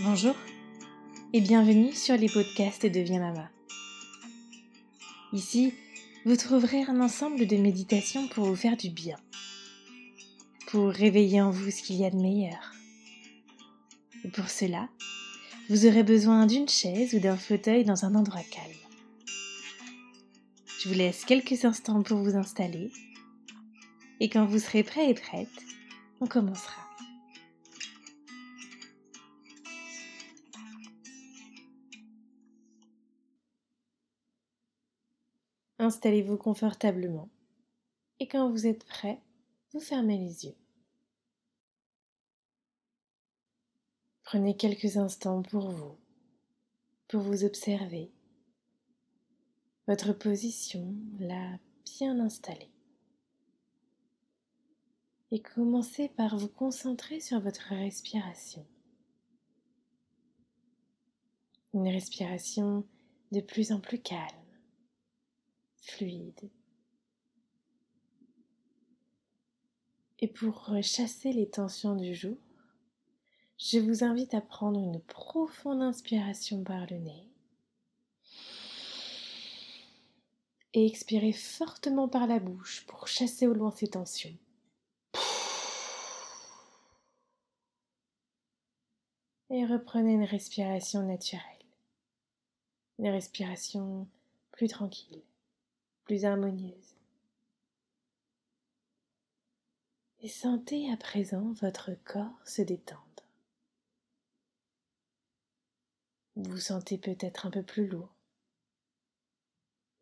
Bonjour 0.00 0.34
et 1.32 1.40
bienvenue 1.40 1.92
sur 1.92 2.16
les 2.16 2.28
podcasts 2.28 2.86
Deviens 2.86 3.20
Mama. 3.20 3.50
Ici, 5.32 5.74
vous 6.24 6.36
trouverez 6.36 6.82
un 6.82 7.00
ensemble 7.00 7.46
de 7.46 7.56
méditations 7.56 8.28
pour 8.28 8.44
vous 8.44 8.56
faire 8.56 8.76
du 8.76 8.90
bien, 8.90 9.16
pour 10.68 10.88
réveiller 10.90 11.40
en 11.40 11.50
vous 11.50 11.70
ce 11.70 11.82
qu'il 11.82 11.96
y 11.96 12.04
a 12.04 12.10
de 12.10 12.16
meilleur. 12.16 12.72
Et 14.24 14.28
pour 14.28 14.48
cela, 14.48 14.88
vous 15.68 15.86
aurez 15.86 16.02
besoin 16.02 16.46
d'une 16.46 16.68
chaise 16.68 17.14
ou 17.14 17.20
d'un 17.20 17.36
fauteuil 17.36 17.84
dans 17.84 18.04
un 18.04 18.14
endroit 18.14 18.42
calme. 18.42 18.72
Je 20.80 20.88
vous 20.88 20.94
laisse 20.94 21.24
quelques 21.24 21.64
instants 21.64 22.02
pour 22.02 22.18
vous 22.18 22.36
installer 22.36 22.90
et 24.20 24.28
quand 24.28 24.44
vous 24.44 24.58
serez 24.58 24.82
prêt 24.82 25.10
et 25.10 25.14
prête, 25.14 25.48
on 26.20 26.26
commencera. 26.26 26.82
Installez-vous 35.82 36.36
confortablement 36.36 37.28
et 38.20 38.28
quand 38.28 38.48
vous 38.48 38.68
êtes 38.68 38.84
prêt, 38.84 39.20
vous 39.72 39.80
fermez 39.80 40.16
les 40.16 40.44
yeux. 40.44 40.54
Prenez 44.22 44.56
quelques 44.56 44.96
instants 44.96 45.42
pour 45.42 45.70
vous, 45.70 45.98
pour 47.08 47.22
vous 47.22 47.42
observer, 47.42 48.12
votre 49.88 50.12
position 50.12 50.94
là 51.18 51.58
bien 51.84 52.20
installée. 52.20 52.70
Et 55.32 55.42
commencez 55.42 56.08
par 56.10 56.36
vous 56.36 56.46
concentrer 56.46 57.18
sur 57.18 57.40
votre 57.40 57.74
respiration. 57.74 58.64
Une 61.74 61.88
respiration 61.88 62.86
de 63.32 63.40
plus 63.40 63.72
en 63.72 63.80
plus 63.80 64.00
calme 64.00 64.41
fluide. 65.82 66.50
Et 70.20 70.28
pour 70.28 70.72
chasser 70.82 71.32
les 71.32 71.50
tensions 71.50 71.96
du 71.96 72.14
jour, 72.14 72.36
je 73.58 73.78
vous 73.78 74.04
invite 74.04 74.34
à 74.34 74.40
prendre 74.40 74.80
une 74.80 75.00
profonde 75.00 75.82
inspiration 75.82 76.62
par 76.62 76.86
le 76.86 76.98
nez 76.98 77.28
et 80.74 80.86
expirer 80.86 81.32
fortement 81.32 82.08
par 82.08 82.26
la 82.26 82.38
bouche 82.38 82.86
pour 82.86 83.08
chasser 83.08 83.46
au 83.46 83.52
loin 83.52 83.72
ces 83.72 83.88
tensions. 83.88 84.36
Et 89.50 89.66
reprenez 89.66 90.14
une 90.14 90.24
respiration 90.24 91.02
naturelle, 91.02 91.42
une 92.98 93.08
respiration 93.08 94.08
plus 94.52 94.68
tranquille 94.68 95.22
plus 96.04 96.24
harmonieuse. 96.24 96.96
Et 100.20 100.28
sentez 100.28 100.90
à 100.92 100.96
présent 100.96 101.52
votre 101.54 101.90
corps 102.04 102.38
se 102.46 102.62
détendre. 102.62 103.02
Vous 106.36 106.50
vous 106.50 106.58
sentez 106.58 106.96
peut-être 106.96 107.46
un 107.46 107.50
peu 107.50 107.62
plus 107.62 107.86
lourd, 107.86 108.14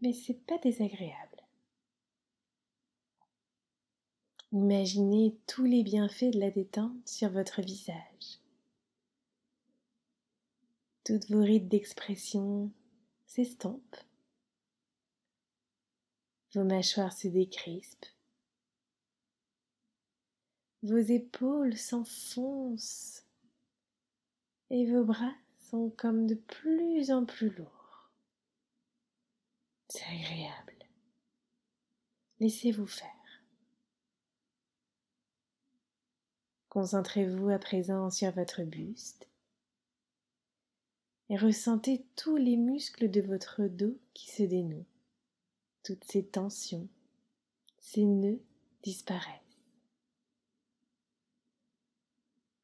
mais 0.00 0.12
c'est 0.12 0.46
pas 0.46 0.58
désagréable. 0.58 1.34
Imaginez 4.52 5.36
tous 5.48 5.64
les 5.64 5.82
bienfaits 5.82 6.32
de 6.32 6.38
la 6.38 6.50
détente 6.50 7.08
sur 7.08 7.28
votre 7.28 7.60
visage. 7.60 8.38
Toutes 11.02 11.28
vos 11.28 11.42
rides 11.42 11.68
d'expression 11.68 12.70
s'estompent 13.26 13.96
vos 16.54 16.64
mâchoires 16.64 17.12
se 17.12 17.28
décrispent, 17.28 18.06
vos 20.82 20.98
épaules 20.98 21.76
s'enfoncent 21.76 23.24
et 24.70 24.86
vos 24.86 25.04
bras 25.04 25.34
sont 25.70 25.90
comme 25.90 26.26
de 26.26 26.34
plus 26.34 27.10
en 27.10 27.24
plus 27.24 27.50
lourds. 27.50 28.10
C'est 29.88 30.04
agréable. 30.04 30.74
Laissez-vous 32.40 32.86
faire. 32.86 33.10
Concentrez-vous 36.68 37.48
à 37.50 37.58
présent 37.58 38.10
sur 38.10 38.30
votre 38.32 38.62
buste 38.62 39.28
et 41.30 41.36
ressentez 41.36 42.04
tous 42.16 42.36
les 42.36 42.56
muscles 42.56 43.10
de 43.10 43.20
votre 43.20 43.66
dos 43.66 43.98
qui 44.12 44.30
se 44.30 44.42
dénouent 44.42 44.86
toutes 45.84 46.04
ces 46.04 46.24
tensions, 46.24 46.88
ces 47.78 48.04
nœuds 48.04 48.40
disparaissent. 48.82 49.40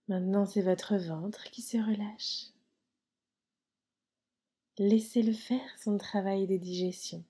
Maintenant, 0.09 0.47
c'est 0.47 0.63
votre 0.63 0.97
ventre 0.97 1.45
qui 1.51 1.63
se 1.63 1.77
relâche. 1.77 2.47
Laissez-le 4.79 5.35
faire 5.35 5.79
son 5.79 5.99
travail 5.99 6.47
de 6.47 6.57
digestion. 6.57 7.23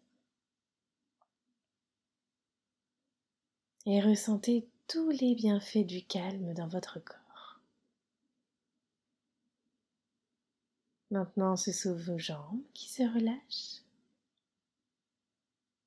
Et 3.85 4.01
ressentez 4.01 4.69
tous 4.87 5.11
les 5.11 5.35
bienfaits 5.35 5.85
du 5.85 6.05
calme 6.05 6.55
dans 6.55 6.69
votre 6.69 7.01
corps. 7.01 7.61
Maintenant, 11.11 11.57
ce 11.57 11.73
sont 11.73 11.97
vos 11.97 12.19
jambes 12.19 12.63
qui 12.73 12.89
se 12.89 13.03
relâchent. 13.03 13.83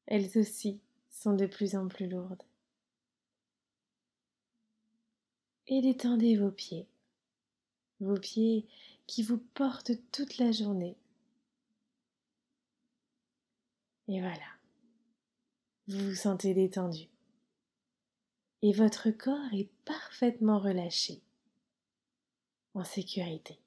Elles 0.07 0.37
aussi 0.37 0.81
sont 1.09 1.33
de 1.33 1.45
plus 1.45 1.75
en 1.75 1.87
plus 1.87 2.07
lourdes. 2.07 2.43
Et 5.67 5.81
détendez 5.81 6.35
vos 6.35 6.51
pieds, 6.51 6.87
vos 8.01 8.19
pieds 8.19 8.67
qui 9.07 9.23
vous 9.23 9.37
portent 9.37 9.93
toute 10.11 10.37
la 10.37 10.51
journée. 10.51 10.97
Et 14.09 14.19
voilà, 14.19 14.45
vous 15.87 16.09
vous 16.09 16.15
sentez 16.15 16.53
détendu. 16.53 17.07
Et 18.61 18.73
votre 18.73 19.09
corps 19.11 19.53
est 19.53 19.69
parfaitement 19.85 20.59
relâché, 20.59 21.21
en 22.73 22.83
sécurité. 22.83 23.62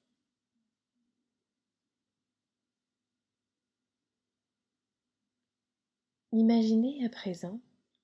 Imaginez 6.33 7.05
à 7.07 7.09
présent 7.09 7.61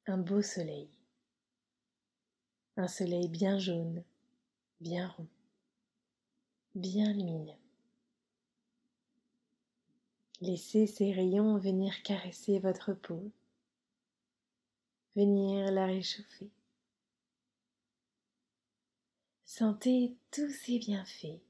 un 0.07 0.17
beau 0.17 0.43
soleil. 0.43 0.89
Un 2.77 2.87
soleil 2.87 3.29
bien 3.29 3.59
jaune, 3.59 4.05
bien 4.81 5.09
rond, 5.09 5.27
bien 6.77 7.13
lumineux. 7.13 7.59
Laissez 10.41 10.87
ces 10.87 11.13
rayons 11.13 11.59
venir 11.59 12.03
caresser 12.05 12.61
votre 12.61 12.95
peau, 12.95 13.31
venir 15.17 15.71
la 15.73 15.87
réchauffer. 15.87 16.51
Sentez 19.45 20.17
tous 20.31 20.49
ces 20.49 20.79
bienfaits, 20.79 21.41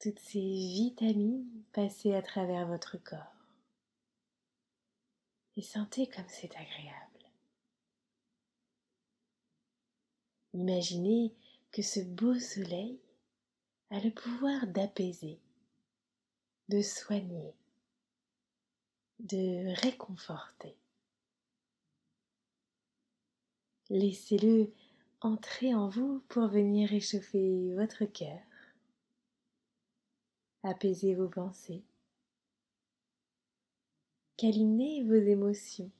toutes 0.00 0.20
ces 0.20 0.40
vitamines 0.40 1.46
passer 1.72 2.14
à 2.14 2.22
travers 2.22 2.66
votre 2.68 2.96
corps 2.96 3.39
et 5.56 5.62
sentez 5.62 6.06
comme 6.08 6.28
c'est 6.28 6.54
agréable. 6.56 7.10
Imaginez 10.52 11.34
que 11.70 11.82
ce 11.82 12.00
beau 12.00 12.34
soleil 12.38 12.98
a 13.90 14.00
le 14.00 14.10
pouvoir 14.10 14.66
d'apaiser, 14.66 15.38
de 16.68 16.82
soigner, 16.82 17.54
de 19.20 19.74
réconforter. 19.80 20.76
Laissez-le 23.90 24.72
entrer 25.20 25.74
en 25.74 25.88
vous 25.88 26.20
pour 26.28 26.48
venir 26.48 26.88
réchauffer 26.88 27.74
votre 27.74 28.04
cœur, 28.04 28.40
apaiser 30.62 31.14
vos 31.14 31.28
pensées, 31.28 31.82
câlinez 34.40 35.02
vos 35.02 35.16
émotions. 35.16 35.90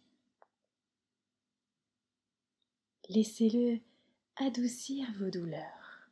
Laissez-le 3.10 3.80
adoucir 4.36 5.06
vos 5.18 5.28
douleurs 5.28 6.10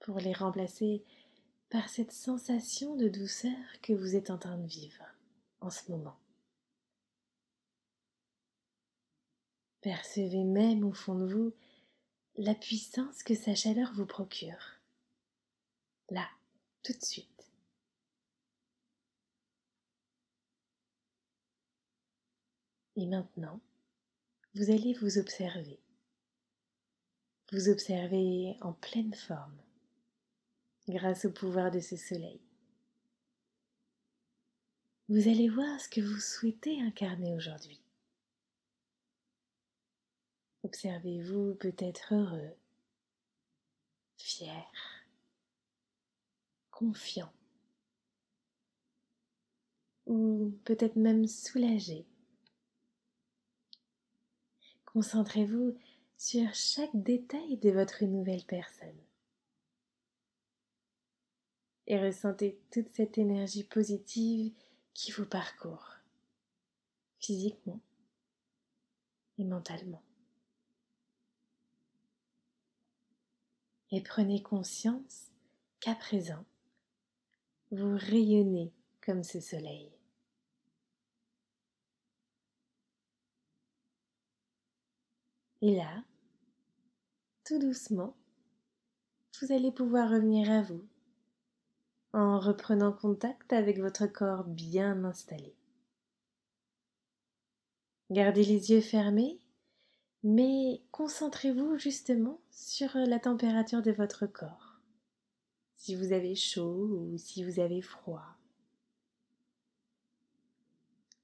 pour 0.00 0.18
les 0.18 0.34
remplacer 0.34 1.02
par 1.70 1.88
cette 1.88 2.12
sensation 2.12 2.94
de 2.94 3.08
douceur 3.08 3.56
que 3.80 3.94
vous 3.94 4.16
êtes 4.16 4.28
en 4.28 4.36
train 4.36 4.58
de 4.58 4.66
vivre 4.66 5.02
en 5.62 5.70
ce 5.70 5.90
moment. 5.90 6.18
Percevez 9.80 10.44
même 10.44 10.84
au 10.84 10.92
fond 10.92 11.14
de 11.14 11.24
vous 11.24 11.54
la 12.36 12.54
puissance 12.54 13.22
que 13.22 13.34
sa 13.34 13.54
chaleur 13.54 13.94
vous 13.94 14.04
procure. 14.04 14.78
là, 16.10 16.28
tout 16.82 16.92
de 16.92 17.02
suite. 17.02 17.33
Et 22.96 23.06
maintenant, 23.06 23.60
vous 24.54 24.70
allez 24.70 24.94
vous 24.94 25.18
observer. 25.18 25.80
Vous 27.52 27.68
observer 27.68 28.56
en 28.60 28.72
pleine 28.72 29.14
forme 29.14 29.58
grâce 30.88 31.24
au 31.24 31.30
pouvoir 31.30 31.70
de 31.70 31.80
ce 31.80 31.96
soleil. 31.96 32.40
Vous 35.08 35.28
allez 35.28 35.48
voir 35.48 35.80
ce 35.80 35.88
que 35.88 36.00
vous 36.00 36.20
souhaitez 36.20 36.80
incarner 36.80 37.34
aujourd'hui. 37.34 37.80
Observez-vous 40.62 41.56
peut-être 41.56 42.14
heureux, 42.14 42.54
fier, 44.16 44.70
confiant, 46.70 47.32
ou 50.06 50.58
peut-être 50.64 50.96
même 50.96 51.26
soulagé. 51.26 52.06
Concentrez-vous 54.94 55.76
sur 56.16 56.54
chaque 56.54 56.94
détail 56.94 57.56
de 57.58 57.70
votre 57.70 58.04
nouvelle 58.04 58.44
personne 58.44 58.96
et 61.86 61.98
ressentez 61.98 62.58
toute 62.70 62.88
cette 62.94 63.18
énergie 63.18 63.64
positive 63.64 64.52
qui 64.94 65.10
vous 65.10 65.26
parcourt, 65.26 65.96
physiquement 67.18 67.80
et 69.38 69.44
mentalement. 69.44 70.02
Et 73.90 74.00
prenez 74.00 74.42
conscience 74.42 75.30
qu'à 75.80 75.94
présent, 75.94 76.44
vous 77.70 77.96
rayonnez 77.96 78.72
comme 79.00 79.24
ce 79.24 79.40
soleil. 79.40 79.93
Et 85.64 85.74
là, 85.74 86.04
tout 87.42 87.58
doucement, 87.58 88.14
vous 89.40 89.50
allez 89.50 89.72
pouvoir 89.72 90.10
revenir 90.10 90.50
à 90.50 90.60
vous 90.60 90.84
en 92.12 92.38
reprenant 92.38 92.92
contact 92.92 93.50
avec 93.54 93.78
votre 93.78 94.06
corps 94.06 94.44
bien 94.44 95.04
installé. 95.04 95.54
Gardez 98.10 98.44
les 98.44 98.72
yeux 98.72 98.82
fermés, 98.82 99.40
mais 100.22 100.82
concentrez-vous 100.90 101.78
justement 101.78 102.42
sur 102.50 102.94
la 102.96 103.18
température 103.18 103.80
de 103.80 103.92
votre 103.92 104.26
corps. 104.26 104.82
Si 105.78 105.94
vous 105.94 106.12
avez 106.12 106.34
chaud 106.34 106.90
ou 106.90 107.16
si 107.16 107.42
vous 107.42 107.58
avez 107.58 107.80
froid. 107.80 108.36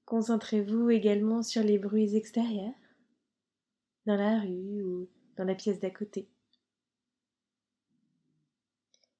Concentrez-vous 0.05 0.89
également 0.89 1.43
sur 1.43 1.61
les 1.61 1.77
bruits 1.77 2.15
extérieurs, 2.15 2.73
dans 4.05 4.15
la 4.15 4.39
rue 4.39 4.83
ou 4.83 5.07
dans 5.37 5.43
la 5.43 5.55
pièce 5.55 5.79
d'à 5.79 5.89
côté. 5.89 6.27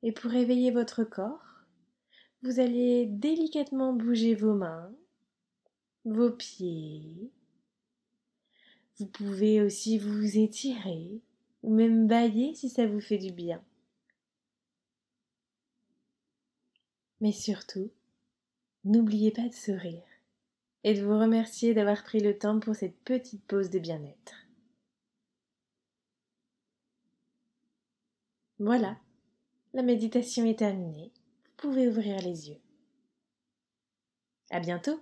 Et 0.04 0.12
pour 0.12 0.32
réveiller 0.32 0.72
votre 0.72 1.04
corps, 1.04 1.66
vous 2.44 2.60
allez 2.60 3.06
délicatement 3.06 3.94
bouger 3.94 4.34
vos 4.34 4.54
mains, 4.54 4.92
vos 6.06 6.32
pieds. 6.32 7.32
Vous 8.98 9.06
pouvez 9.06 9.62
aussi 9.62 10.00
vous 10.00 10.38
étirer 10.38 11.22
ou 11.64 11.74
même 11.74 12.08
bailler 12.08 12.56
si 12.56 12.70
ça 12.70 12.88
vous 12.88 13.00
fait 13.00 13.20
du 13.20 13.32
bien. 13.32 13.64
Mais 17.20 17.32
surtout, 17.32 17.92
n'oubliez 18.84 19.32
pas 19.32 19.48
de 19.48 19.54
sourire 19.54 20.02
et 20.84 20.96
de 20.96 21.04
vous 21.04 21.20
remercier 21.20 21.76
d'avoir 21.76 22.04
pris 22.04 22.20
le 22.20 22.38
temps 22.38 22.60
pour 22.60 22.76
cette 22.76 22.98
petite 23.02 23.44
pause 23.46 23.70
de 23.70 23.78
bien-être. 23.78 24.34
Voilà, 28.64 28.96
la 29.74 29.82
méditation 29.82 30.46
est 30.46 30.60
terminée 30.60 31.12
pouvez 31.58 31.88
ouvrir 31.88 32.22
les 32.22 32.50
yeux. 32.50 32.60
À 34.52 34.60
bientôt! 34.60 35.02